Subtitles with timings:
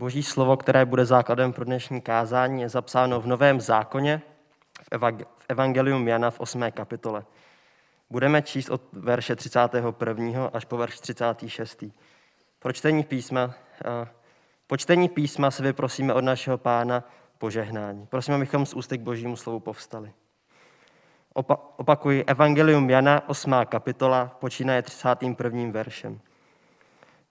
[0.00, 4.22] Boží slovo, které bude základem pro dnešní kázání, je zapsáno v Novém zákoně
[4.98, 6.70] v Evangelium Jana v 8.
[6.70, 7.24] kapitole.
[8.10, 10.46] Budeme číst od verše 31.
[10.52, 11.84] až po verš 36.
[12.58, 13.54] Pro čtení písma,
[14.66, 17.04] po čtení písma se vyprosíme od našeho pána
[17.38, 18.06] požehnání.
[18.06, 20.12] Prosím, abychom z ústek božímu slovu povstali.
[21.34, 23.54] Opa- opakuji, Evangelium Jana, 8.
[23.64, 25.70] kapitola, počínaje 31.
[25.70, 26.20] veršem.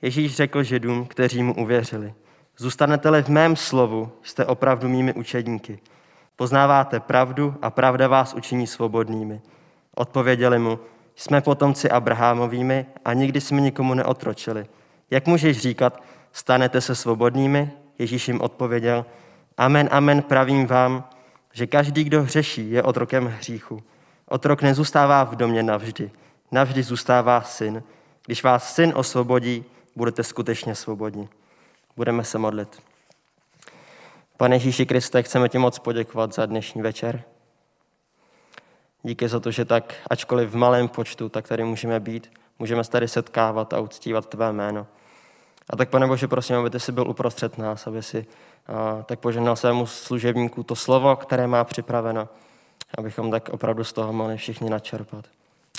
[0.02, 2.14] Ježíš řekl židům, kteří mu uvěřili,
[2.60, 5.80] zůstanete-li v mém slovu, jste opravdu mými učedníky.
[6.36, 9.42] Poznáváte pravdu a pravda vás učiní svobodnými.
[9.96, 10.80] Odpověděli mu,
[11.16, 14.66] jsme potomci Abrahamovými a nikdy jsme nikomu neotročili.
[15.12, 17.72] Jak můžeš říkat, stanete se svobodnými?
[18.00, 19.06] Ježíš jim odpověděl,
[19.58, 21.10] amen, amen, pravím vám,
[21.54, 23.84] že každý, kdo hřeší, je otrokem hříchu.
[24.26, 26.12] Otrok nezůstává v domě navždy,
[26.52, 27.84] navždy zůstává syn.
[28.26, 31.30] Když vás syn osvobodí, budete skutečně svobodní.
[31.96, 32.82] Budeme se modlit.
[34.38, 37.24] Pane Ježíši Kriste, chceme ti moc poděkovat za dnešní večer.
[39.04, 42.92] Díky za to, že tak, ačkoliv v malém počtu, tak tady můžeme být, můžeme se
[42.92, 44.88] tady setkávat a uctívat tvé jméno.
[45.70, 48.26] A tak, pane Bože, prosím, aby ty jsi byl uprostřed nás, aby si
[49.06, 52.30] tak požehnal svému služebníku to slovo, které má připraveno,
[52.98, 55.26] abychom tak opravdu z toho mohli všichni načerpat.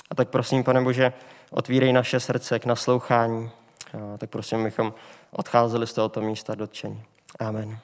[0.09, 1.13] A tak prosím, pane Bože,
[1.51, 3.51] otvírej naše srdce k naslouchání.
[3.93, 4.93] A, tak prosím, abychom
[5.31, 7.03] odcházeli z tohoto místa dotčení.
[7.39, 7.79] Amen.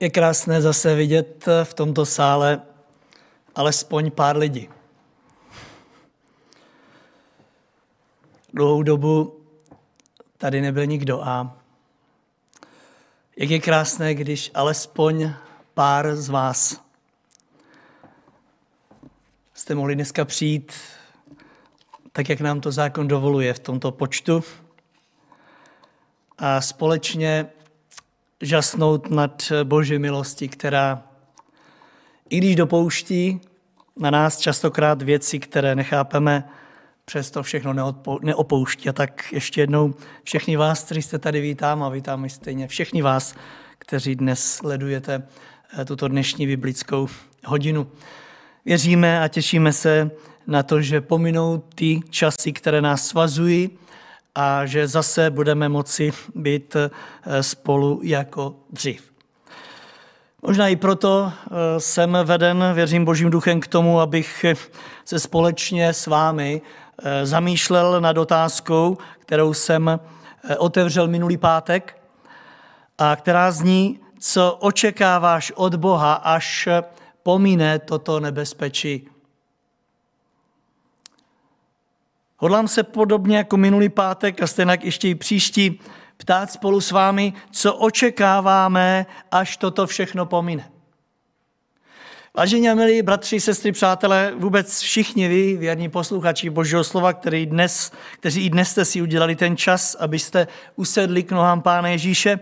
[0.00, 2.62] Je krásné zase vidět v tomto sále
[3.54, 4.68] alespoň pár lidí.
[8.52, 9.40] Dlouhou dobu
[10.38, 11.56] tady nebyl nikdo a
[13.36, 15.30] jak je krásné, když alespoň
[15.74, 16.84] pár z vás
[19.54, 20.72] jste mohli dneska přijít
[22.12, 24.44] tak, jak nám to zákon dovoluje v tomto počtu
[26.38, 27.46] a společně
[28.40, 31.02] žasnout nad boží milosti, která
[32.30, 33.40] i když dopouští
[33.96, 36.48] na nás častokrát věci, které nechápeme,
[37.04, 38.88] přesto všechno neopouští.
[38.88, 43.02] A tak ještě jednou všechny vás, kteří jste tady, vítám a vítám i stejně všechny
[43.02, 43.34] vás,
[43.78, 45.22] kteří dnes sledujete
[45.78, 47.08] eh, tuto dnešní biblickou
[47.44, 47.86] hodinu.
[48.64, 50.10] Věříme a těšíme se
[50.46, 53.70] na to, že pominou ty časy, které nás svazují
[54.34, 56.90] a že zase budeme moci být eh,
[57.42, 59.12] spolu jako dřív.
[60.42, 64.44] Možná i proto eh, jsem veden, věřím Božím duchem, k tomu, abych
[65.04, 66.62] se společně s vámi
[67.02, 70.00] eh, zamýšlel nad otázkou, kterou jsem
[70.58, 72.00] otevřel minulý pátek
[72.98, 76.68] a která zní, co očekáváš od Boha, až
[77.22, 79.13] pomíne toto nebezpečí.
[82.44, 85.80] Hodlám se podobně jako minulý pátek a stejně ještě i příští
[86.16, 90.70] ptát spolu s vámi, co očekáváme, až toto všechno pomine.
[92.34, 97.92] Vážení a milí bratři, sestry, přátelé, vůbec všichni vy, věrní posluchači Božího slova, který dnes,
[98.20, 102.38] kteří i dnes jste si udělali ten čas, abyste usedli k nohám Pána Ježíše,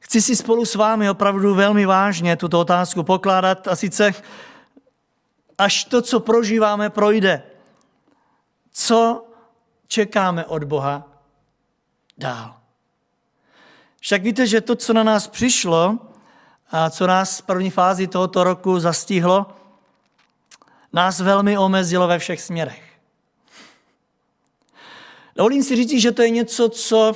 [0.00, 4.14] chci si spolu s vámi opravdu velmi vážně tuto otázku pokládat a sice
[5.58, 7.53] až to, co prožíváme, projde.
[8.76, 9.26] Co
[9.86, 11.08] čekáme od Boha
[12.18, 12.56] dál.
[14.00, 15.98] Však víte, že to, co na nás přišlo
[16.70, 19.46] a co nás v první fázi tohoto roku zastihlo,
[20.92, 22.92] nás velmi omezilo ve všech směrech.
[25.36, 27.12] Dovolím si říct, že to je něco, co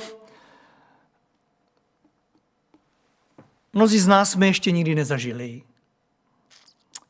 [3.73, 5.63] mnozí z nás jsme ještě nikdy nezažili.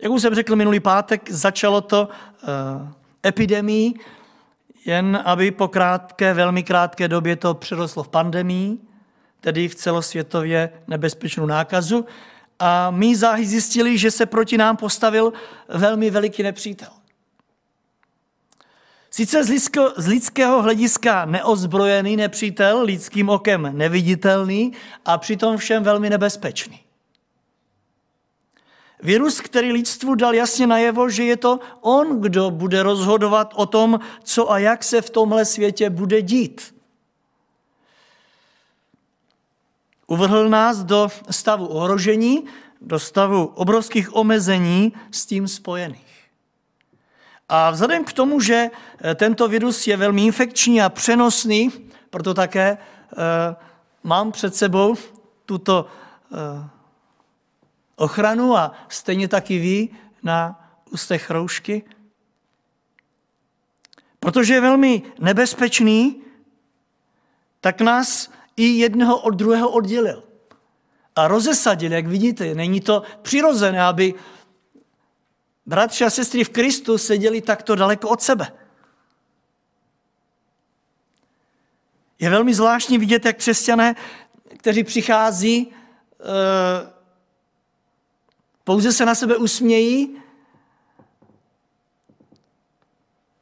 [0.02, 2.90] Jak už jsem řekl minulý pátek, začalo to uh,
[3.26, 3.94] epidemii,
[4.86, 8.78] jen aby po krátké, velmi krátké době to přerostlo v pandemii,
[9.42, 12.06] tedy v celosvětově nebezpečnou nákazu.
[12.60, 15.34] A my záhy zjistili, že se proti nám postavil
[15.68, 16.90] velmi veliký nepřítel.
[19.12, 24.74] Sice z, z lidského hlediska neozbrojený nepřítel, lidským okem neviditelný
[25.06, 26.89] a přitom všem velmi nebezpečný.
[29.04, 34.00] Virus, který lidstvu dal jasně najevo, že je to on, kdo bude rozhodovat o tom,
[34.24, 36.76] co a jak se v tomhle světě bude dít.
[40.08, 42.46] Uvrhl nás do stavu ohrožení,
[42.82, 46.10] do stavu obrovských omezení s tím spojených.
[47.50, 48.70] A vzhledem k tomu, že
[49.02, 51.72] eh, tento virus je velmi infekční a přenosný,
[52.10, 53.24] proto také uh,
[54.04, 54.96] mám před sebou
[55.46, 55.86] tuto
[56.30, 56.79] uh,
[58.00, 59.90] ochranu a stejně taky vy
[60.24, 61.84] na ústech roušky.
[64.20, 66.22] Protože je velmi nebezpečný,
[67.62, 70.24] tak nás i jednoho od druhého oddělil.
[71.16, 74.14] A rozesadil, jak vidíte, není to přirozené, aby
[75.66, 78.52] bratři a sestry v Kristu seděli takto daleko od sebe.
[82.20, 83.96] Je velmi zvláštní vidět, jak křesťané,
[84.58, 85.72] kteří přichází,
[86.20, 86.99] eh,
[88.64, 90.18] pouze se na sebe usmějí,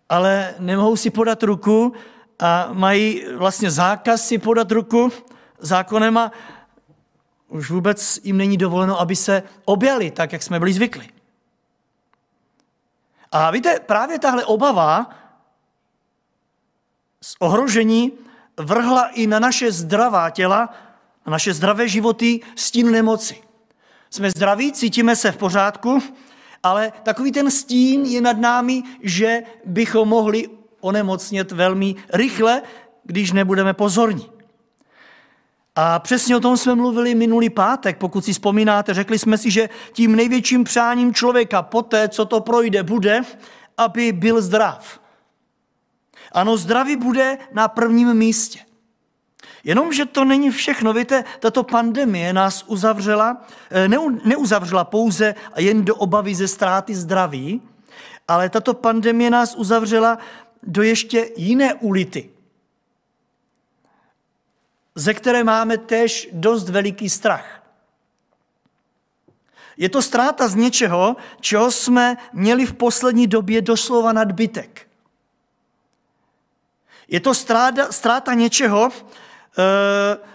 [0.09, 1.93] ale nemohou si podat ruku
[2.39, 5.11] a mají vlastně zákaz si podat ruku
[5.59, 6.31] zákonem a
[7.47, 11.09] už vůbec jim není dovoleno, aby se objali tak, jak jsme byli zvykli.
[13.31, 15.09] A víte, právě tahle obava
[17.21, 18.11] z ohrožení
[18.57, 20.69] vrhla i na naše zdravá těla,
[21.25, 23.46] na naše zdravé životy stín nemoci.
[24.09, 25.99] Jsme zdraví, cítíme se v pořádku,
[26.63, 30.49] ale takový ten stín je nad námi, že bychom mohli
[30.81, 32.61] onemocnět velmi rychle,
[33.03, 34.29] když nebudeme pozorní.
[35.75, 38.93] A přesně o tom jsme mluvili minulý pátek, pokud si vzpomínáte.
[38.93, 43.21] Řekli jsme si, že tím největším přáním člověka poté, co to projde, bude,
[43.77, 44.99] aby byl zdrav.
[46.31, 48.59] Ano, zdraví bude na prvním místě.
[49.63, 50.93] Jenomže to není všechno.
[50.93, 53.87] Víte, tato pandemie nás uzavřela, eh,
[54.23, 57.61] neuzavřela pouze a jen do obavy ze ztráty zdraví,
[58.27, 60.17] ale tato pandemie nás uzavřela
[60.63, 62.29] do ještě jiné ulity,
[64.95, 67.63] ze které máme tež dost veliký strach.
[69.77, 74.87] Je to ztráta z něčeho, čeho jsme měli v poslední době doslova nadbytek.
[77.07, 79.26] Je to ztráta, ztráta něčeho, eh,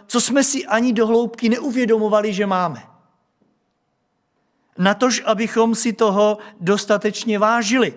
[0.07, 2.83] co jsme si ani do hloubky neuvědomovali, že máme.
[4.79, 7.95] Natož, abychom si toho dostatečně vážili.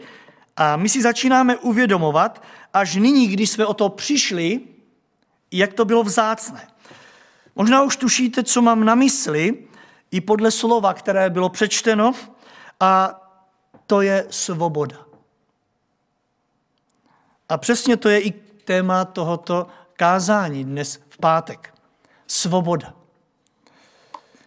[0.57, 2.43] A my si začínáme uvědomovat,
[2.73, 4.59] až nyní, když jsme o to přišli,
[5.51, 6.67] jak to bylo vzácné.
[7.55, 9.67] Možná už tušíte, co mám na mysli,
[10.11, 12.13] i podle slova, které bylo přečteno,
[12.79, 13.21] a
[13.87, 14.97] to je svoboda.
[17.49, 18.31] A přesně to je i
[18.65, 21.73] téma tohoto kázání dnes pátek.
[22.27, 22.93] Svoboda.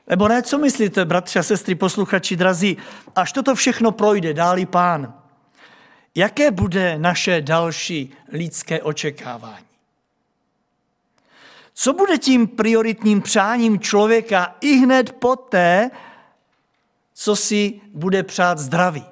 [0.06, 2.76] Nebo ne, co myslíte, bratři a sestry, posluchači drazí,
[3.16, 5.14] až toto všechno projde, dáli pán,
[6.14, 9.66] jaké bude naše další lidské očekávání?
[11.74, 15.90] Co bude tím prioritním přáním člověka i hned poté,
[17.14, 19.06] co si bude přát zdraví?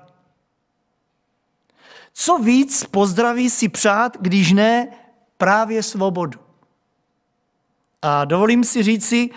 [2.13, 4.89] Co víc pozdraví si přát, když ne
[5.39, 6.46] právě svobodu?
[8.07, 9.31] A dovolím si říci,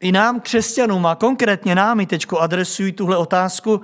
[0.00, 3.80] i nám, křesťanům, a konkrétně nám teď adresuji tuhle otázku,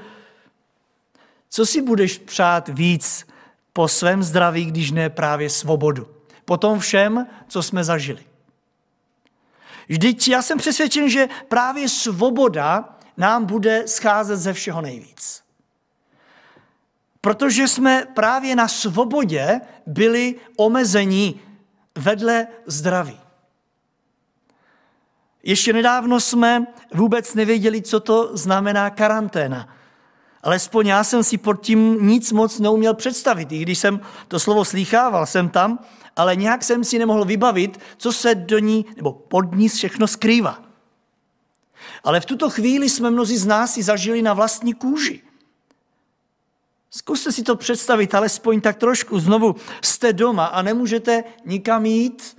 [1.49, 3.27] co si budeš přát víc
[3.73, 6.09] po svém zdraví, když ne právě svobodu?
[6.45, 8.25] Po tom všem, co jsme zažili.
[9.89, 15.43] Vždyť já jsem přesvědčen, že právě svoboda nám bude scházet ze všeho nejvíc.
[17.21, 21.41] Protože jsme právě na svobodě byli omezení
[21.99, 23.20] vedle zdraví.
[25.43, 29.69] Ještě nedávno jsme vůbec nevěděli, co to znamená karanténa.
[30.43, 33.53] Alespoň já jsem si pod tím nic moc neuměl představit.
[33.53, 35.79] I když jsem to slovo slýchával, jsem tam,
[36.17, 40.63] ale nějak jsem si nemohl vybavit, co se do ní nebo pod ní všechno skrývá.
[42.05, 45.23] Ale v tuto chvíli jsme mnozí z nás si zažili na vlastní kůži.
[46.91, 49.21] Zkuste si to představit, alespoň tak trošku.
[49.21, 52.37] Znovu jste doma a nemůžete nikam jít.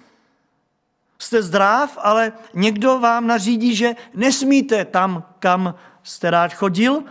[1.22, 7.04] Jste zdrav, ale někdo vám nařídí, že nesmíte tam, kam jste rád chodil.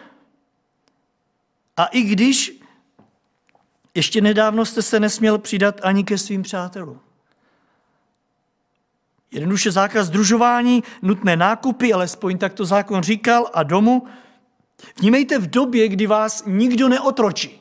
[1.76, 2.60] A i když
[3.94, 7.00] ještě nedávno jste se nesměl přidat ani ke svým přátelům.
[9.30, 14.06] Jednoduše zákaz združování, nutné nákupy, alespoň tak to zákon říkal, a domu.
[14.98, 17.59] Vnímejte v době, kdy vás nikdo neotročí.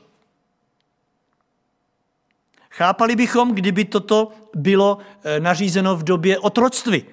[2.80, 7.04] Chápali bychom, kdyby toto bylo eh, nařízeno v době otroctví.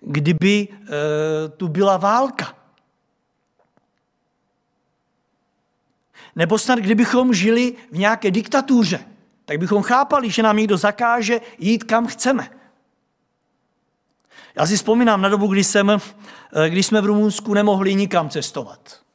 [0.00, 2.54] Kdyby e, tu byla válka.
[6.36, 9.00] Nebo snad kdybychom žili v nějaké diktatuře,
[9.44, 12.48] tak bychom chápali, že nám někdo zakáže jít kam chceme.
[14.54, 19.05] Já si vzpomínám na dobu, kdy, jsem, eh, kdy jsme v Rumunsku nemohli nikam cestovat.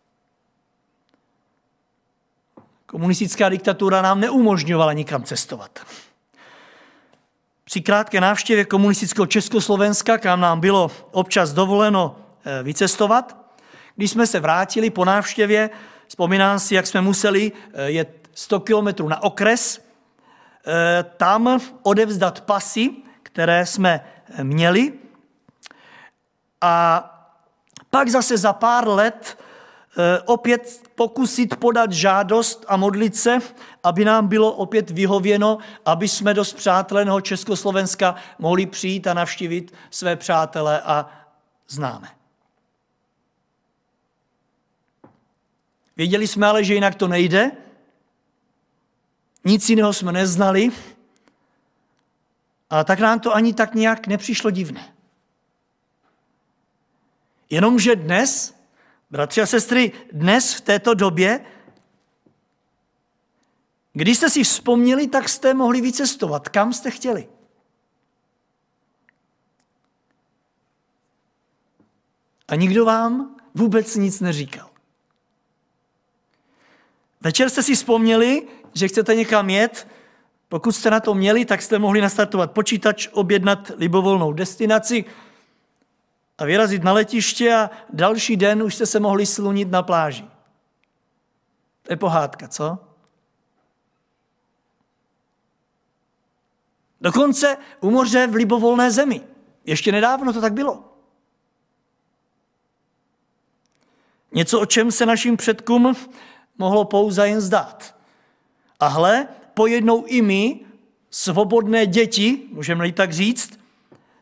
[2.92, 5.80] Komunistická diktatura nám neumožňovala nikam cestovat.
[7.64, 13.38] Při krátké návštěvě komunistického Československa, kam nám bylo občas dovoleno eh, vycestovat,
[13.96, 15.70] když jsme se vrátili po návštěvě,
[16.12, 19.80] Vzpomínám si, jak jsme museli eh, jet 100 kilometrů na okres,
[20.68, 22.90] eh, tam odevzdat pasy,
[23.24, 24.06] které jsme
[24.44, 24.94] měli.
[26.62, 27.04] A
[27.90, 29.38] pak zase za pár let
[30.26, 33.40] opět pokusit podat žádost a modlit se,
[33.84, 40.16] aby nám bylo opět vyhověno, aby jsme do zpřáteleného Československa mohli přijít a navštívit své
[40.16, 41.10] přátele a
[41.68, 42.10] známe.
[45.98, 47.52] Věděli jsme ale, že jinak to nejde.
[49.46, 50.70] Nic jiného jsme neznali.
[52.70, 54.94] A tak nám to ani tak nějak nepřišlo divné.
[57.50, 58.61] Jenomže dnes,
[59.12, 61.46] bratři a sestry, dnes v této době,
[63.94, 66.50] když jste si vzpomněli, tak jste mohli vycestovat.
[66.50, 67.28] Kam jste chtěli?
[72.48, 74.70] A nikdo vám vůbec nic neříkal.
[77.22, 79.88] Večer jste si vzpomněli, že chcete někam jet,
[80.50, 85.06] pokud jste na to měli, tak jste mohli nastartovat počítač, objednat libovolnou destinaci
[86.42, 90.26] a vyrazit na letiště a další den už jste se mohli slunit na pláži.
[91.82, 92.78] To je pohádka, co?
[97.02, 99.22] Dokonce u moře v libovolné zemi.
[99.66, 100.84] Ještě nedávno to tak bylo.
[104.32, 105.96] Něco, o čem se našim předkům
[106.58, 107.96] mohlo pouze jen zdát.
[108.80, 110.60] A hle, pojednou i my,
[111.10, 113.61] svobodné děti, můžeme-li tak říct,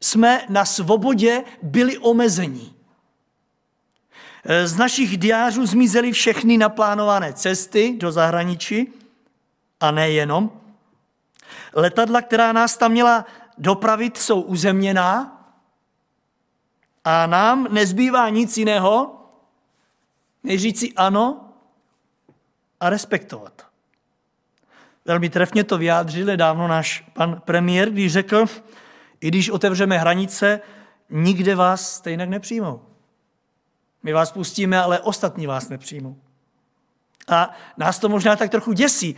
[0.02, 2.76] jsme na svobodě byli omezení.
[4.66, 8.94] Z našich diářů zmizely všechny naplánované cesty do zahraničí
[9.80, 10.62] a nejenom.
[11.74, 13.26] Letadla, která nás tam měla
[13.58, 15.36] dopravit, jsou uzemněná
[17.06, 19.16] a nám nezbývá nic jiného,
[20.44, 21.54] než říci ano
[22.80, 23.66] a respektovat.
[25.06, 28.46] Velmi trefně to vyjádřil nedávno náš pan premiér, když řekl,
[29.22, 30.62] i když otevřeme hranice,
[31.10, 32.82] nikde vás stejně nepřijmou.
[34.04, 36.22] My vás pustíme, ale ostatní vás nepřijmou.
[37.28, 39.16] A nás to možná tak trochu děsí.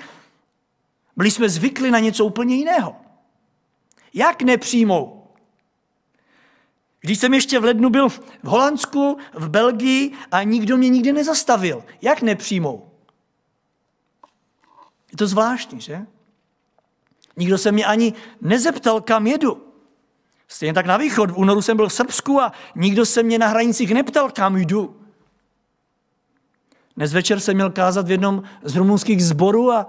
[1.18, 2.96] Byli jsme zvykli na něco úplně jiného.
[4.14, 5.28] Jak nepřijmou?
[7.00, 11.84] Když jsem ještě v lednu byl v Holandsku, v Belgii a nikdo mě nikdy nezastavil.
[12.02, 12.92] Jak nepřijmou?
[15.12, 16.06] Je to zvláštní, že?
[17.38, 19.71] Nikdo se mě ani nezeptal, kam jedu.
[20.52, 21.32] Stejně tak na východ.
[21.32, 25.02] V únoru jsem byl v Srbsku a nikdo se mě na hranicích neptal, kam jdu.
[26.98, 29.88] Dnes večer jsem měl kázat v jednom z rumunských zborů a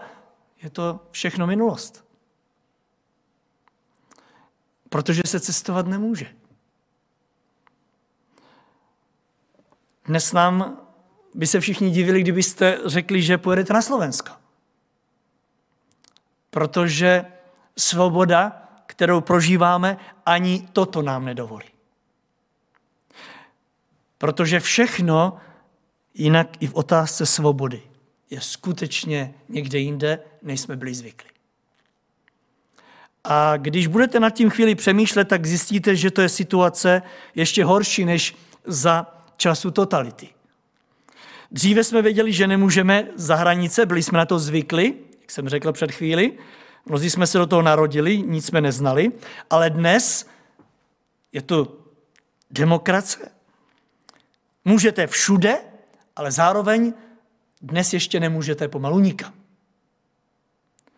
[0.63, 2.05] je to všechno minulost.
[4.89, 6.27] Protože se cestovat nemůže.
[10.05, 10.81] Dnes nám
[11.35, 14.33] by se všichni divili, kdybyste řekli, že pojedete na Slovensko.
[16.51, 17.25] Protože
[17.77, 18.62] svoboda,
[18.93, 19.97] kterou prožíváme,
[20.27, 21.65] ani toto nám nedovolí.
[24.19, 25.37] Protože všechno,
[26.15, 27.83] jinak i v otázce svobody,
[28.31, 31.31] je skutečně někde jinde, než jsme byli zvyklí.
[33.25, 37.03] A když budete nad tím chvíli přemýšlet, tak zjistíte, že to je situace
[37.35, 39.07] ještě horší než za
[39.37, 40.29] času totality.
[41.51, 45.73] Dříve jsme věděli, že nemůžeme za hranice, byli jsme na to zvykli, jak jsem řekl
[45.73, 46.33] před chvíli,
[46.87, 49.13] mnozí jsme se do toho narodili, nic jsme neznali,
[49.51, 50.27] ale dnes
[51.33, 51.77] je to
[52.51, 53.29] demokracie.
[54.65, 55.59] Můžete všude,
[56.17, 56.93] ale zároveň
[57.63, 59.33] dnes ještě nemůžete pomalu nikam.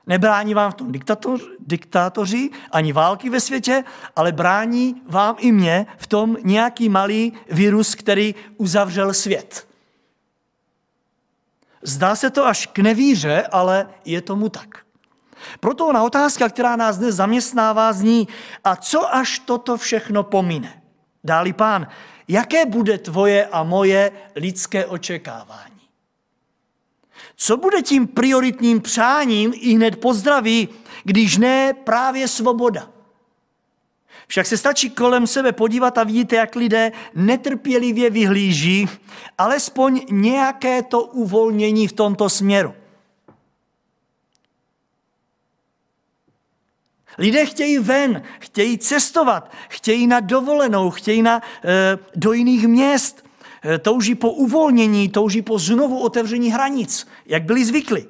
[0.06, 3.84] Nebrání vám v tom diktator, diktátoři ani války ve světě,
[4.16, 9.68] ale brání vám i mě v tom nějaký malý virus, který uzavřel svět.
[11.82, 14.83] Zdá se to až k nevíře, ale je tomu tak.
[15.60, 18.28] Proto na otázka, která nás dnes zaměstnává, zní,
[18.64, 20.82] a co až toto všechno pomine?
[21.24, 21.86] Dáli pán,
[22.28, 25.74] jaké bude tvoje a moje lidské očekávání?
[27.36, 30.68] Co bude tím prioritním přáním i hned pozdraví,
[31.04, 32.88] když ne právě svoboda?
[34.26, 38.88] Však se stačí kolem sebe podívat a vidíte, jak lidé netrpělivě vyhlíží
[39.38, 42.74] alespoň nějaké to uvolnění v tomto směru.
[47.18, 53.24] Lidé chtějí ven, chtějí cestovat, chtějí na dovolenou, chtějí na, e, do jiných měst,
[53.64, 58.06] e, touží po uvolnění, touží po znovu otevření hranic, jak byli zvykli.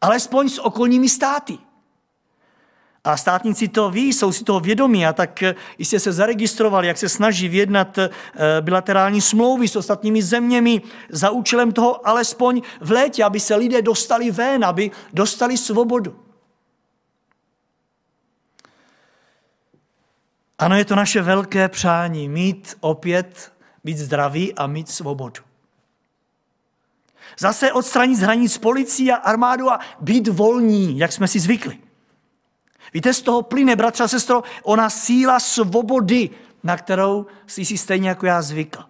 [0.00, 1.58] Alespoň s okolními státy.
[3.04, 6.98] A státníci to ví, jsou si toho vědomí a tak eh, jistě se zaregistrovali, jak
[6.98, 7.98] se snaží vyjednat
[8.60, 14.30] bilaterální smlouvy s ostatními zeměmi za účelem toho alespoň v létě, aby se lidé dostali
[14.30, 16.27] ven, aby dostali svobodu.
[20.58, 23.52] Ano, je to naše velké přání mít opět,
[23.84, 25.42] být zdraví a mít svobodu.
[27.38, 31.78] Zase odstranit z hranic policii a armádu a být volní, jak jsme si zvykli.
[32.94, 36.30] Víte, z toho plyne, bratře a sestro, ona síla svobody,
[36.62, 38.84] na kterou jsi si stejně jako já zvykl.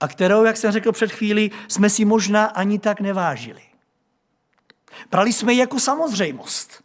[0.00, 3.62] A kterou, jak jsem řekl před chvílí, jsme si možná ani tak nevážili.
[5.10, 6.84] Brali jsme ji jako samozřejmost.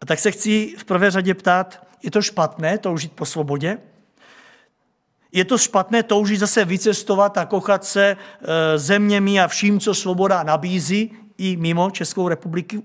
[0.00, 3.78] A tak se chci v prvé řadě ptát, je to špatné toužit po svobodě?
[5.32, 10.42] Je to špatné toužit zase vycestovat a kochat se e, zeměmi a vším, co svoboda
[10.42, 12.84] nabízí, i mimo Českou republiku?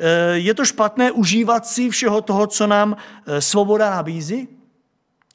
[0.00, 4.48] E, je to špatné užívat si všeho toho, co nám e, svoboda nabízí?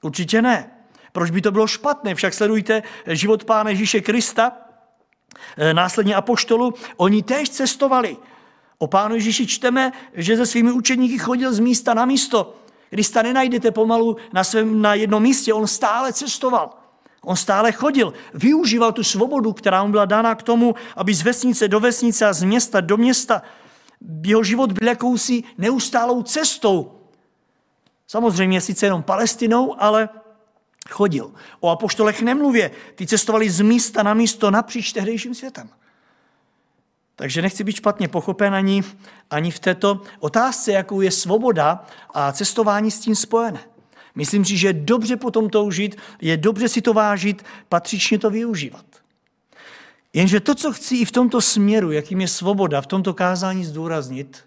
[0.01, 0.71] Určitě ne.
[1.11, 2.15] Proč by to bylo špatné?
[2.15, 4.51] Však sledujte život Pána Ježíše Krista,
[5.73, 8.17] následně apoštolu, oni též cestovali.
[8.81, 12.55] O Pánu Ježíši čteme, že se svými učeníky chodil z místa na místo.
[12.89, 16.69] Krista nenajdete pomalu na, svém, na jednom místě, on stále cestoval.
[17.23, 21.67] On stále chodil, využíval tu svobodu, která mu byla dána k tomu, aby z vesnice
[21.67, 23.41] do vesnice a z města do města
[24.25, 26.91] jeho život byl jakousi neustálou cestou.
[28.07, 30.09] Samozřejmě sice jenom Palestinou, ale
[30.89, 31.33] chodil.
[31.59, 35.69] O apoštolech nemluvě, ty cestovali z místa na místo napříč tehdejším světem.
[37.21, 38.83] Takže nechci být špatně pochopen ani,
[39.29, 43.59] ani v této otázce, jakou je svoboda a cestování s tím spojené.
[44.15, 48.85] Myslím si, že je dobře potom toužit, je dobře si to vážit, patřičně to využívat.
[50.13, 54.45] Jenže to, co chci i v tomto směru, jakým je svoboda, v tomto kázání zdůraznit,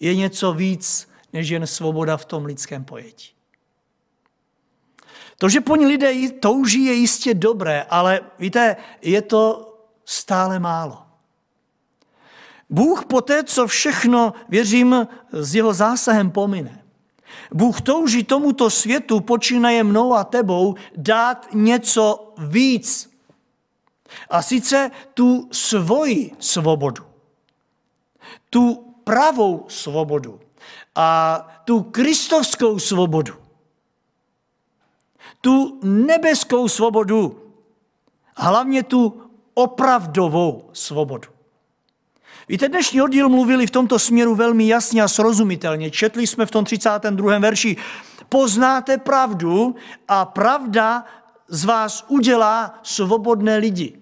[0.00, 3.30] je něco víc, než jen svoboda v tom lidském pojetí.
[5.38, 9.74] To, že po ní lidé touží, je jistě dobré, ale víte, je to
[10.04, 11.11] stále málo.
[12.72, 16.84] Bůh poté, co všechno, věřím, s jeho zásahem pomine.
[17.52, 23.12] Bůh touží tomuto světu, počínaje mnou a tebou, dát něco víc.
[24.30, 27.02] A sice tu svoji svobodu.
[28.50, 30.40] Tu pravou svobodu.
[30.94, 33.34] A tu kristovskou svobodu.
[35.40, 37.42] Tu nebeskou svobodu.
[38.36, 39.22] Hlavně tu
[39.54, 41.28] opravdovou svobodu.
[42.48, 45.90] Víte, dnešní oddíl mluvili v tomto směru velmi jasně a srozumitelně.
[45.90, 47.38] Četli jsme v tom 32.
[47.38, 47.76] verši.
[48.28, 49.76] Poznáte pravdu
[50.08, 51.04] a pravda
[51.48, 53.98] z vás udělá svobodné lidi.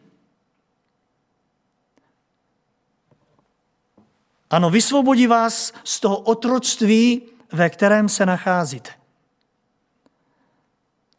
[4.50, 7.22] Ano, vysvobodí vás z toho otroctví,
[7.52, 8.90] ve kterém se nacházíte.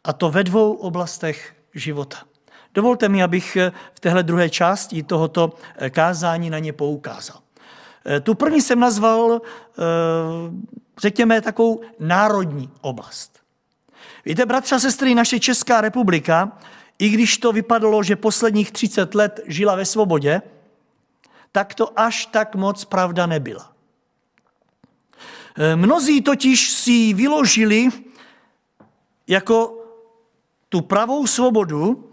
[0.03, 2.31] A to ve dvou oblastech života.
[2.73, 7.39] Dovolte mi, abych eh, v téhle druhé části tohoto eh, kázání na ně poukázal.
[8.05, 9.41] Eh, tu první jsem nazval,
[10.97, 13.39] řekněme, takovou národní oblast.
[14.25, 16.57] Víte, bratře a sestry, naše Česká republika,
[16.99, 20.41] i když to vypadalo, že posledních 30 let žila ve svobodě,
[21.51, 23.71] tak to až tak moc pravda nebyla.
[25.75, 27.89] Mnozí totiž si vyložili
[29.27, 29.84] jako
[30.69, 32.11] tu pravou svobodu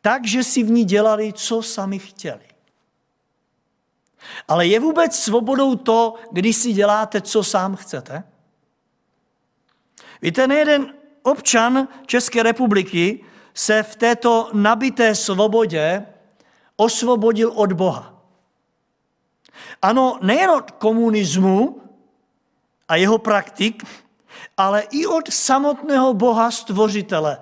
[0.00, 2.48] tak, že si v ní dělali, co sami chtěli.
[4.48, 8.24] Ale je vůbec svobodou to, když si děláte, co sám chcete?
[10.22, 16.06] Víte, nejeden občan České republiky se v této nabité svobodě
[16.76, 18.22] osvobodil od Boha.
[19.82, 21.82] Ano, nejen od komunismu
[22.88, 23.84] a jeho praktik,
[24.56, 27.38] ale i od samotného Boha stvořitele,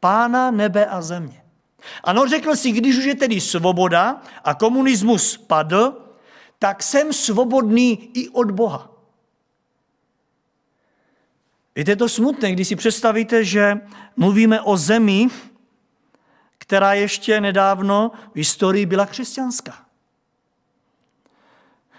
[0.00, 1.42] pána nebe a země.
[2.04, 5.96] Ano, řekl si, když už je tedy svoboda a komunismus padl,
[6.58, 8.90] tak jsem svobodný i od Boha.
[11.76, 13.80] Víte, je to smutné, když si představíte, že
[14.16, 15.28] mluvíme o zemi,
[16.58, 19.87] která ještě nedávno v historii byla křesťanská.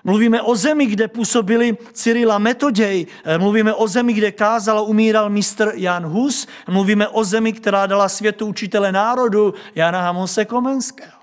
[0.04, 5.30] Mluvíme o zemi, kde působili Cyrila Metoděj, eh, mluvíme o zemi, kde kázal a umíral
[5.30, 11.20] mistr Jan Hus, mluvíme o zemi, která dala světu učitele národu Jana Hamose Komenského.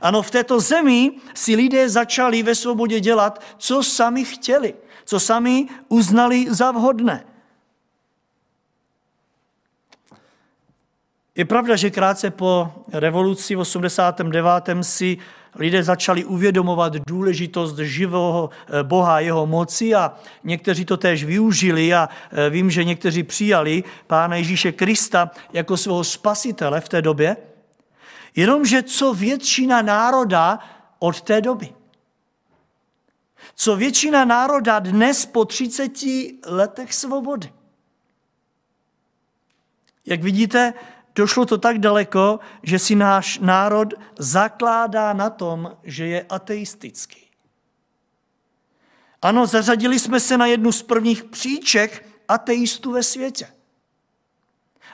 [0.00, 5.66] Ano, v této zemi si lidé začali ve svobodě dělat, co sami chtěli, co sami
[5.88, 7.24] uznali za vhodné.
[11.34, 14.84] Je pravda, že krátce po revoluci v 89.
[14.84, 15.18] si
[15.54, 22.08] lidé začali uvědomovat důležitost živého eh, Boha, jeho moci a někteří to též využili a
[22.32, 27.36] eh, vím, že někteří přijali Pána Ježíše Krista jako svého spasitele v té době,
[28.36, 30.58] jenomže co většina národa
[30.98, 31.68] od té doby.
[33.54, 35.92] co většina národa dnes po 30
[36.46, 37.52] letech svobody.
[40.06, 40.74] Jak vidíte,
[41.20, 47.28] došlo to tak daleko, že si náš národ zakládá na tom, že je ateistický.
[49.22, 53.48] Ano, zařadili jsme se na jednu z prvních příček ateistů ve světě.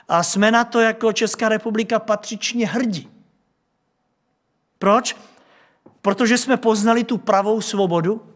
[0.07, 3.09] A jsme na to jako Česká republika patřičně hrdí.
[4.79, 5.15] Proč?
[6.01, 8.33] Protože jsme poznali tu pravou svobodu?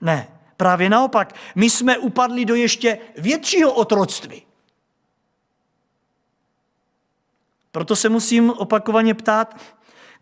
[0.00, 1.34] Ne, právě naopak.
[1.54, 4.49] My jsme upadli do ještě většího otroctví.
[7.72, 9.56] Proto se musím opakovaně ptát,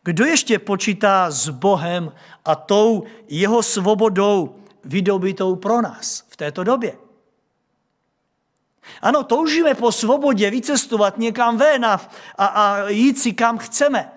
[0.04, 2.12] kdo ještě počítá s Bohem
[2.44, 6.98] a tou jeho svobodou vydobitou pro nás v této době?
[9.02, 12.00] Ano, toužíme po svobodě vycestovat někam ven a,
[12.38, 14.12] a, a jít si kam chceme.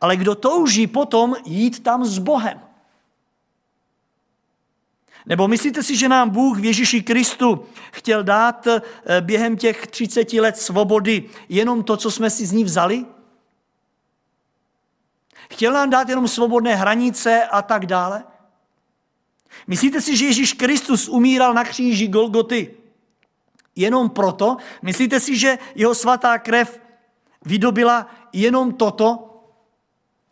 [0.00, 2.60] Ale kdo touží potom jít tam s Bohem?
[5.26, 8.80] Nebo myslíte si, že nám Bůh v Ježíši Kristu chtěl dát eh,
[9.20, 13.04] během těch 30 let svobody jenom to, co jsme si z ní vzali?
[15.50, 18.24] Chtěl nám dát jenom svobodné hranice a tak dále?
[19.66, 22.74] Myslíte si, že Ježíš Kristus umíral na kříži Golgoty
[23.76, 24.56] jenom proto?
[24.82, 26.80] Myslíte si, že jeho svatá krev
[27.44, 29.28] vydobila jenom toto,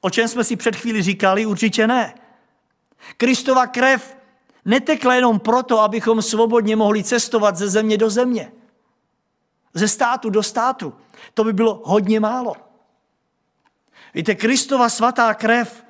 [0.00, 1.46] o čem jsme si před chvíli říkali?
[1.46, 2.14] Určitě ne.
[3.16, 4.16] Kristova krev
[4.70, 8.52] netekla jenom proto, abychom svobodně mohli cestovat ze země do země.
[9.74, 10.94] Ze státu do státu.
[11.34, 12.54] To by bylo hodně málo.
[14.14, 15.84] Víte, Kristova svatá krev,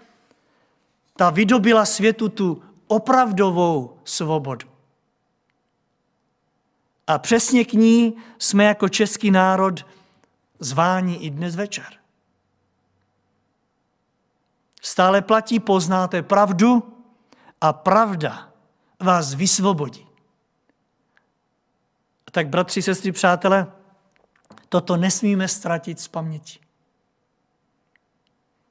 [1.16, 4.68] ta vydobila světu tu opravdovou svobodu.
[7.06, 9.86] A přesně k ní jsme jako český národ
[10.58, 11.92] zváni i dnes večer.
[14.82, 16.96] Stále platí, poznáte pravdu
[17.60, 18.49] a pravda
[19.00, 20.06] vás vysvobodí.
[22.26, 23.66] A tak, bratři, sestry, přátelé,
[24.68, 26.58] toto nesmíme ztratit z paměti.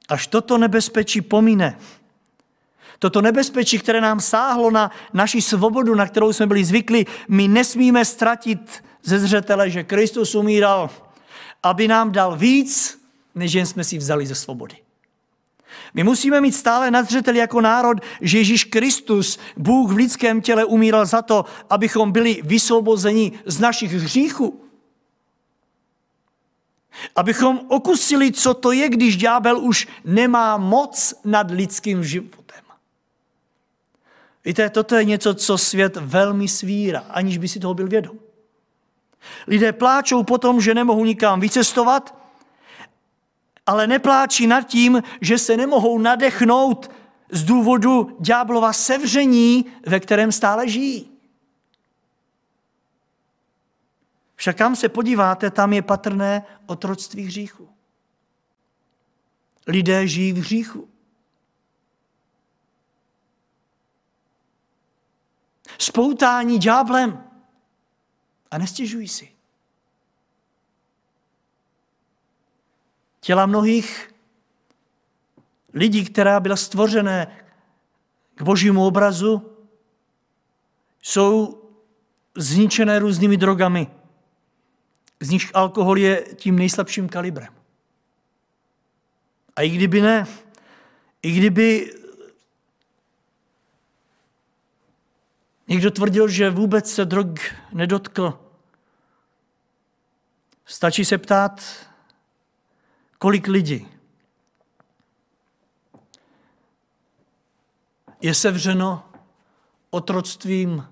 [0.09, 1.77] Až toto nebezpečí pomine,
[2.99, 8.05] toto nebezpečí, které nám sáhlo na naši svobodu, na kterou jsme byli zvykli, my nesmíme
[8.05, 10.89] ztratit ze zřetele, že Kristus umíral,
[11.63, 13.01] aby nám dal víc,
[13.35, 14.75] než jen jsme si vzali ze svobody.
[15.93, 20.65] My musíme mít stále na zřeteli jako národ, že Ježíš Kristus, Bůh v lidském těle,
[20.65, 24.61] umíral za to, abychom byli vysvobozeni z našich hříchů.
[27.15, 32.63] Abychom okusili, co to je, když ďábel už nemá moc nad lidským životem.
[34.45, 38.19] Víte, toto je něco, co svět velmi svírá, aniž by si toho byl vědom.
[39.47, 42.18] Lidé pláčou potom, že nemohou nikam vycestovat,
[43.69, 46.91] ale nepláčí nad tím, že se nemohou nadechnout
[47.31, 51.11] z důvodu ďáblova sevření, ve kterém stále žijí.
[54.35, 57.69] Však kam se podíváte, tam je patrné otroctví hříchu.
[59.67, 60.89] Lidé žijí v hříchu.
[65.77, 67.23] Spoutání ďáblem
[68.51, 69.38] a nestěžují si.
[73.19, 74.15] Těla mnohých
[75.73, 77.37] lidí, která byla stvořené
[78.35, 79.57] k božímu obrazu,
[81.01, 81.61] jsou
[82.35, 83.87] zničené různými drogami.
[85.19, 87.53] Z nich alkohol je tím nejslabším kalibrem.
[89.55, 90.27] A i kdyby ne,
[91.21, 91.93] i kdyby
[95.67, 97.39] někdo tvrdil, že vůbec se drog
[97.73, 98.39] nedotkl,
[100.65, 101.88] stačí se ptát,
[103.19, 103.87] Kolik lidí
[108.21, 109.09] je sevřeno
[109.89, 110.87] otroctvím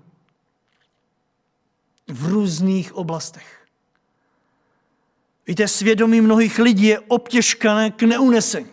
[2.08, 3.66] v různých oblastech.
[5.46, 8.70] Víte, svědomí mnohých lidí je obtěžkané k neunesení.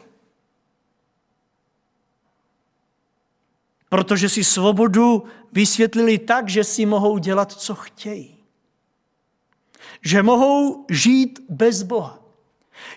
[3.89, 8.37] Protože si svobodu vysvětlili tak, že si mohou dělat, co chtějí.
[10.01, 12.24] Že mohou žít bez Boha.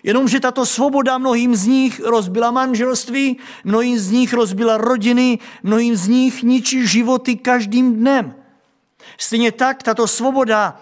[0.03, 6.07] Jenomže tato svoboda mnohým z nich rozbila manželství, mnohým z nich rozbila rodiny, mnohým z
[6.07, 8.35] nich ničí životy každým dnem.
[9.17, 10.79] Stejně tak tato svoboda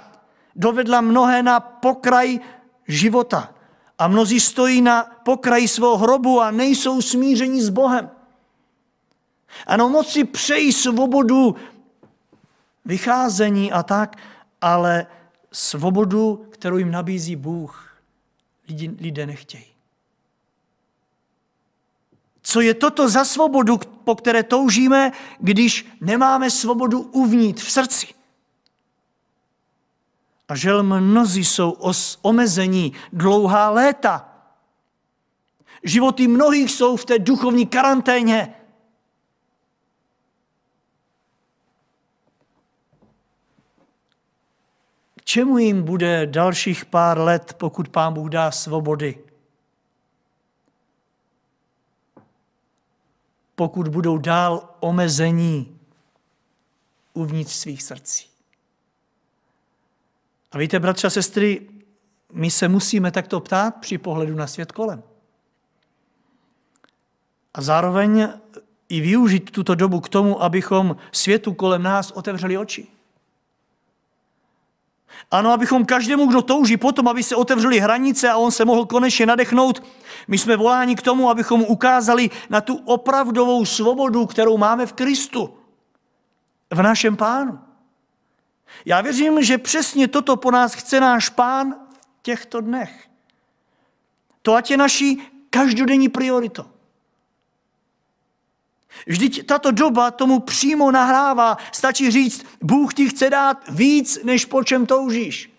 [0.55, 2.39] dovedla mnohé na pokraj
[2.87, 3.53] života.
[3.97, 8.09] A mnozí stojí na pokraji svého hrobu a nejsou smíření s Bohem.
[9.67, 11.55] Ano, moc si přejí svobodu
[12.85, 14.15] vycházení a tak,
[14.61, 15.07] ale
[15.51, 17.86] svobodu, kterou jim nabízí Bůh,
[18.67, 19.65] lidi, lidé nechtějí.
[22.41, 28.07] Co je toto za svobodu, po které toužíme, když nemáme svobodu uvnitř v srdci?
[30.47, 34.33] A žel mnozí jsou os, omezení dlouhá léta.
[35.83, 38.53] Životy mnohých jsou v té duchovní karanténě.
[45.27, 49.23] Čemu jim bude dalších pár let, pokud pán Bůh dá svobody?
[53.55, 55.79] Pokud budou dál omezení
[57.13, 58.27] uvnitř svých srdcí.
[60.51, 61.69] A víte, bratři a sestry,
[62.33, 65.03] my se musíme takto ptát při pohledu na svět kolem.
[67.53, 68.29] A zároveň
[68.89, 72.96] i využít tuto dobu k tomu, abychom světu kolem nás otevřeli oči.
[75.31, 79.25] Ano, abychom každému, kdo touží potom, aby se otevřely hranice a on se mohl konečně
[79.25, 79.83] nadechnout,
[80.27, 85.57] my jsme voláni k tomu, abychom ukázali na tu opravdovou svobodu, kterou máme v Kristu,
[86.73, 87.59] v našem pánu.
[88.85, 91.75] Já věřím, že přesně toto po nás chce náš pán
[92.19, 93.07] v těchto dnech.
[94.41, 96.65] To ať je naší každodenní prioritou.
[99.07, 101.57] Vždyť tato doba tomu přímo nahrává.
[101.71, 105.51] Stačí říct, Bůh ti chce dát víc, než po čem toužíš.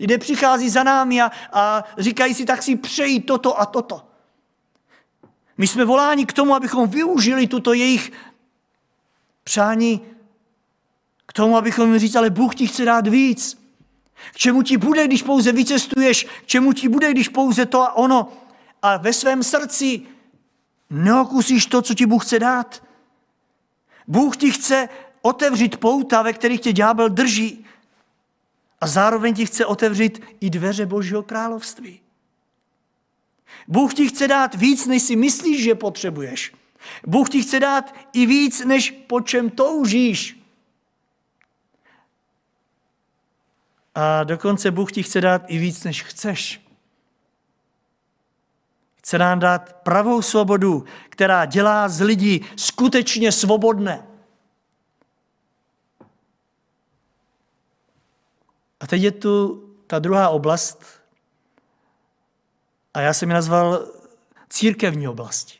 [0.00, 4.02] Lidé přichází za námi a, a říkají si, tak si přejí toto a toto.
[5.58, 8.12] My jsme voláni k tomu, abychom využili tuto jejich
[9.44, 10.00] přání
[11.26, 13.58] k tomu, abychom jim říct, ale Bůh ti chce dát víc.
[14.32, 16.24] K čemu ti bude, když pouze vycestuješ?
[16.24, 18.28] K čemu ti bude, když pouze to a ono?
[18.82, 20.02] A ve svém srdci
[20.90, 22.82] neokusíš to, co ti Bůh chce dát.
[24.06, 24.88] Bůh ti chce
[25.22, 27.64] otevřít pouta, ve kterých tě ďábel drží.
[28.80, 32.00] A zároveň ti chce otevřít i dveře Božího království.
[33.68, 36.52] Bůh ti chce dát víc, než si myslíš, že potřebuješ.
[37.06, 40.38] Bůh ti chce dát i víc, než po čem toužíš.
[43.94, 46.67] A dokonce Bůh ti chce dát i víc, než chceš.
[49.08, 54.06] Chce nám dát pravou svobodu, která dělá z lidí skutečně svobodné.
[58.80, 60.84] A teď je tu ta druhá oblast,
[62.94, 63.86] a já jsem ji nazval
[64.48, 65.58] církevní oblasti.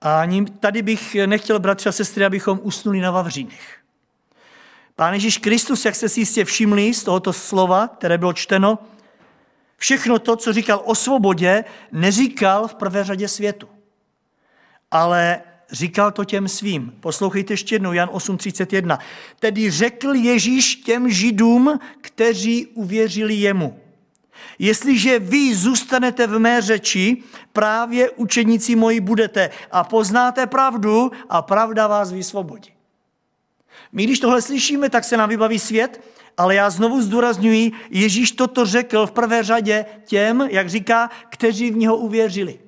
[0.00, 0.22] A
[0.60, 3.78] tady bych nechtěl, bratři a sestry, abychom usnuli na Vavřínech.
[4.96, 8.78] Pán Ježíš Kristus, jak jste si jistě všimli z tohoto slova, které bylo čteno,
[9.82, 13.68] Všechno to, co říkal o svobodě, neříkal v prvé řadě světu.
[14.90, 16.92] Ale říkal to těm svým.
[17.00, 18.98] Poslouchejte ještě jednou, Jan 8.31.
[19.38, 23.80] Tedy řekl Ježíš těm židům, kteří uvěřili jemu.
[24.58, 31.86] Jestliže vy zůstanete v mé řeči, právě učeníci moji budete a poznáte pravdu a pravda
[31.86, 32.72] vás vysvobodí.
[33.92, 36.00] My, když tohle slyšíme, tak se nám vybaví svět,
[36.40, 41.76] ale já znovu zdůrazňuji, Ježíš toto řekl v prvé řadě těm, jak říká, kteří v
[41.76, 42.60] něho uvěřili.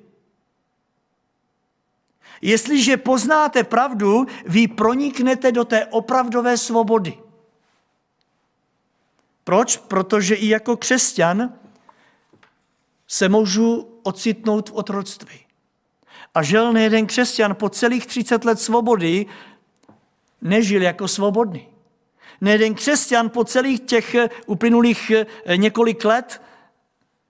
[2.41, 7.17] Jestliže poznáte pravdu, vy proniknete do té opravdové svobody.
[9.43, 9.77] Proč?
[9.77, 11.53] Protože i jako křesťan
[13.07, 15.39] se můžu ocitnout v otroctví.
[16.33, 19.25] A žel nejeden křesťan po celých 30 let svobody
[20.41, 21.72] nežil jako svobodný.
[22.43, 26.41] Nejeden křesťan po celých těch eh, uplynulých eh, několik let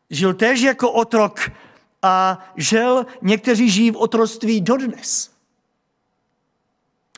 [0.09, 1.51] žil též jako otrok
[2.01, 5.31] a žil, někteří žijí v otroctví dodnes.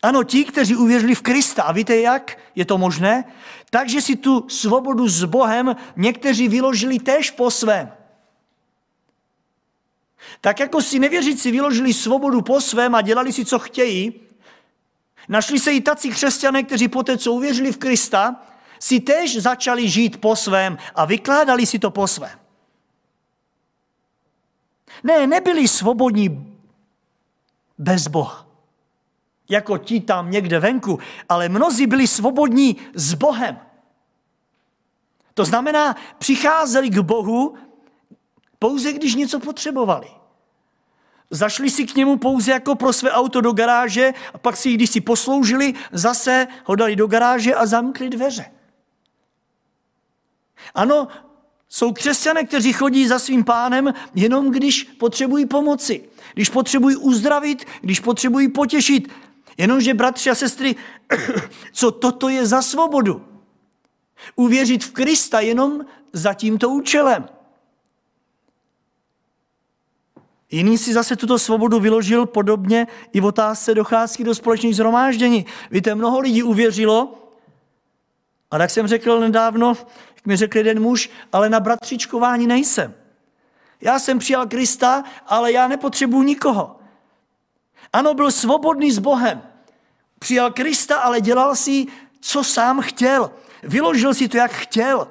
[0.01, 1.63] Ano, ti, kteří uvěřili v Krista.
[1.63, 2.37] A víte jak?
[2.55, 3.23] Je to možné?
[3.69, 7.91] Takže si tu svobodu s Bohem někteří vyložili též po svém.
[10.41, 14.13] Tak jako si nevěřící vyložili svobodu po svém a dělali si, co chtějí,
[15.29, 18.35] Našli se i tací křesťané, kteří poté, co uvěřili v Krista,
[18.79, 22.39] si tež začali žít po svém a vykládali si to po svém.
[25.03, 26.57] Ne, nebyli svobodní
[27.77, 28.47] bez Boha.
[29.49, 33.59] Jako ti tam někde venku, ale mnozí byli svobodní s Bohem.
[35.33, 37.55] To znamená, přicházeli k Bohu
[38.59, 40.14] pouze, když něco potřebovali.
[41.29, 44.89] Zašli si k němu pouze jako pro své auto do garáže a pak si, když
[44.89, 48.45] si posloužili, zase ho dali do garáže a zamkli dveře.
[50.75, 51.07] Ano,
[51.69, 57.99] jsou křesťané, kteří chodí za svým pánem jenom když potřebují pomoci, když potřebují uzdravit, když
[57.99, 59.11] potřebují potěšit.
[59.57, 60.75] Jenomže, bratři a sestry,
[61.73, 63.25] co toto je za svobodu?
[64.35, 67.34] Uvěřit v Krista jenom za tímto účelem.
[70.55, 75.45] Jiný si zase tuto svobodu vyložil podobně i v otázce docházky do společných zhromáždění.
[75.71, 77.13] Víte, mnoho lidí uvěřilo,
[78.51, 79.73] a tak jsem řekl nedávno,
[80.15, 82.93] jak mi řekl jeden muž, ale na bratřičkování nejsem.
[83.81, 86.79] Já jsem přijal Krista, ale já nepotřebuji nikoho.
[87.93, 89.41] Ano, byl svobodný s Bohem.
[90.19, 91.85] Přijal Krista, ale dělal si,
[92.19, 93.31] co sám chtěl.
[93.63, 95.07] Vyložil si to, jak chtěl.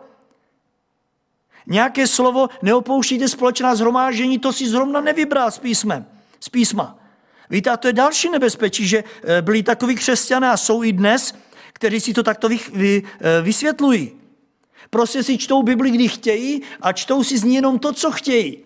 [1.66, 6.06] Nějaké slovo neopouštíte společná zhromáždění, to si zrovna nevybral s písmem,
[6.40, 6.98] z písma.
[7.50, 11.34] Víte, a to je další nebezpečí, že eh, byli takoví křesťané a jsou i dnes,
[11.72, 13.02] kteří si to takto eh,
[13.42, 14.12] vysvětlují.
[14.90, 18.64] Prostě si čtou Bibli, kdy chtějí a čtou si z ní jenom to, co chtějí.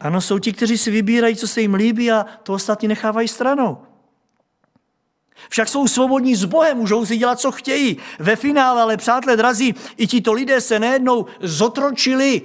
[0.00, 3.85] Ano, jsou ti, kteří si vybírají, co se jim líbí a to ostatní nechávají stranou.
[5.48, 7.96] Však jsou svobodní s Bohem, můžou si dělat, co chtějí.
[8.18, 12.42] Ve finále, ale přátelé drazí, i tito lidé se nejednou zotročili.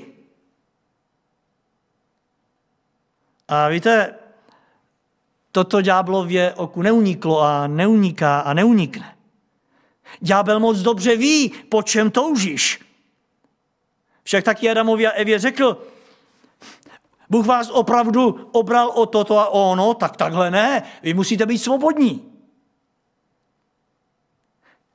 [3.47, 4.15] A víte,
[5.51, 9.15] toto ďáblově oku neuniklo a neuniká a neunikne.
[10.19, 12.79] Ďábel moc dobře ví, po čem toužíš.
[14.23, 15.77] Však taky Adamovi a Evě řekl,
[17.29, 22.30] Bůh vás opravdu obral o toto a ono, tak takhle ne, vy musíte být svobodní.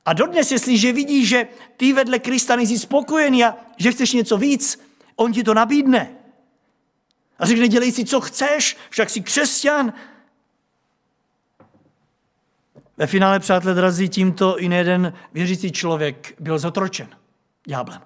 [0.06, 4.80] A dodnes, jestliže vidíš, že ty vedle Krista nejsi spokojený a že chceš něco víc,
[5.16, 6.10] on ti to nabídne.
[7.38, 9.92] A řekne, dělej si, co chceš, však jsi křesťan.
[12.96, 17.08] Ve finále, přátelé drazí, tímto i jeden věřící člověk byl zotročen
[17.66, 18.00] ďáblem.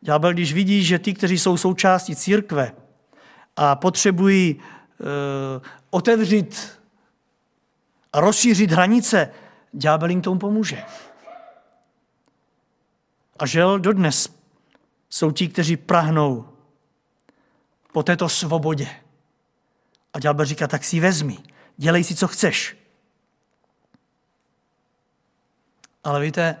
[0.00, 2.72] Ďábel, když vidí, že ty, kteří jsou součástí církve
[3.56, 4.60] a potřebují e,
[5.90, 6.78] otevřít
[8.14, 9.30] a rozšířit hranice,
[9.72, 10.82] ďábel jim tomu pomůže.
[13.38, 14.38] A žel dodnes
[15.10, 16.48] jsou ti, kteří prahnou
[17.92, 18.88] po této svobodě.
[20.12, 21.38] A ďábel říká, tak si vezmi,
[21.76, 22.76] dělej si, co chceš.
[26.04, 26.56] Ale víte,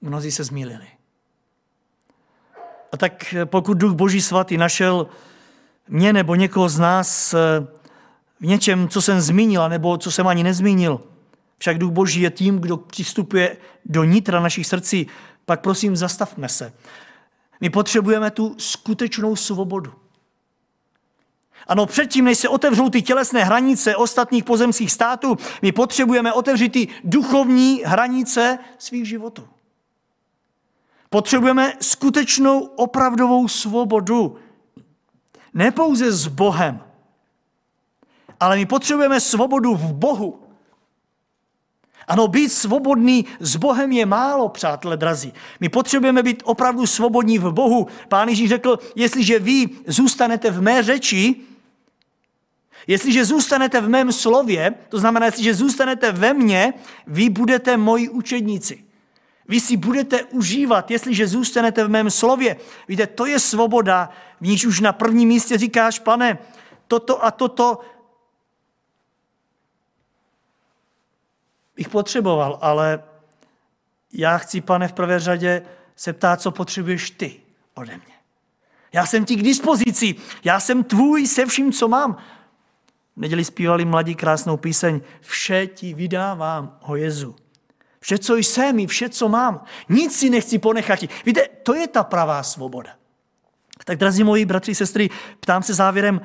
[0.00, 0.88] mnozí se zmílili.
[2.92, 5.06] A tak pokud Duch Boží svatý našel
[5.88, 7.34] mě nebo někoho z nás
[8.40, 11.00] v něčem, co jsem zmínil, nebo co jsem ani nezmínil,
[11.58, 15.06] však Duch Boží je tím, kdo přistupuje do nitra našich srdcí,
[15.44, 16.72] pak prosím zastavme se.
[17.60, 19.92] My potřebujeme tu skutečnou svobodu.
[21.66, 26.88] Ano, předtím, než se otevřou ty tělesné hranice ostatních pozemských států, my potřebujeme otevřít ty
[27.04, 29.48] duchovní hranice svých životů.
[31.10, 34.36] Potřebujeme skutečnou opravdovou svobodu.
[35.54, 36.80] Ne pouze s Bohem,
[38.40, 40.40] ale my potřebujeme svobodu v Bohu.
[42.08, 45.32] Ano, být svobodný s Bohem je málo, přátelé drazí.
[45.60, 47.86] My potřebujeme být opravdu svobodní v Bohu.
[48.08, 51.36] Pán Ježíš řekl, jestliže vy zůstanete v mé řeči,
[52.86, 56.74] jestliže zůstanete v mém slově, to znamená, jestliže zůstanete ve mně,
[57.06, 58.84] vy budete moji učedníci.
[59.48, 62.56] Vy si budete užívat, jestliže zůstanete v mém slově.
[62.88, 66.38] Víte, to je svoboda, v níž už na prvním místě říkáš, pane,
[66.86, 67.80] toto a toto
[71.78, 73.02] bych potřeboval, ale
[74.12, 75.62] já chci, pane, v prvé řadě
[75.96, 77.40] se ptát, co potřebuješ ty
[77.74, 78.14] ode mě.
[78.92, 80.14] Já jsem ti k dispozici,
[80.44, 82.14] já jsem tvůj se vším, co mám.
[83.16, 87.36] V neděli zpívali mladí krásnou píseň Vše ti vydávám, o Jezu.
[88.00, 89.64] Vše, co jsem i vše, co mám.
[89.88, 90.98] Nic si nechci ponechat.
[91.24, 92.90] Víte, to je ta pravá svoboda.
[93.84, 95.10] Tak, drazí moji bratři, sestry,
[95.40, 96.20] ptám se závěrem,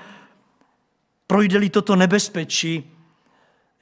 [1.27, 2.92] projde-li toto nebezpečí,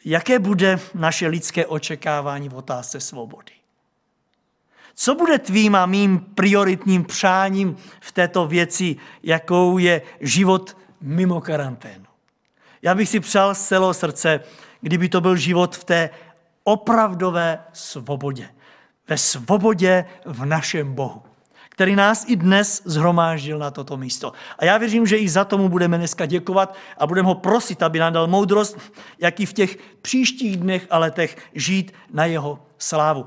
[0.06, 3.52] jaké bude naše lidské očekávání v otázce svobody.
[4.96, 12.06] Co bude tvým a mým prioritním přáním v této věci, jakou je život mimo karanténu?
[12.82, 14.40] Já bych si přál z celého srdce,
[14.82, 16.10] kdyby to byl život v té
[16.64, 18.50] opravdové svobodě.
[19.08, 21.24] Ve svobodě v našem Bohu
[21.82, 24.34] který nás i dnes zhromáždil na toto místo.
[24.60, 28.00] A já věřím, že i za tomu budeme dneska děkovat a budeme ho prosit, aby
[28.00, 28.78] nám dal moudrost,
[29.20, 33.20] jak i v těch příštích dnech a letech žít na jeho slávu.